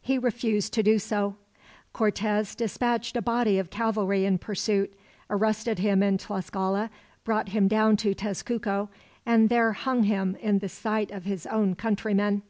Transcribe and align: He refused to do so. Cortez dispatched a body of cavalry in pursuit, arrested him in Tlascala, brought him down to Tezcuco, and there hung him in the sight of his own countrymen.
He 0.00 0.16
refused 0.16 0.72
to 0.72 0.82
do 0.82 0.98
so. 0.98 1.36
Cortez 1.92 2.54
dispatched 2.54 3.18
a 3.18 3.20
body 3.20 3.58
of 3.58 3.68
cavalry 3.68 4.24
in 4.24 4.38
pursuit, 4.38 4.94
arrested 5.28 5.78
him 5.78 6.02
in 6.02 6.16
Tlascala, 6.16 6.88
brought 7.22 7.50
him 7.50 7.68
down 7.68 7.98
to 7.98 8.14
Tezcuco, 8.14 8.88
and 9.26 9.50
there 9.50 9.72
hung 9.72 10.04
him 10.04 10.36
in 10.40 10.60
the 10.60 10.70
sight 10.70 11.10
of 11.10 11.26
his 11.26 11.44
own 11.44 11.74
countrymen. 11.74 12.40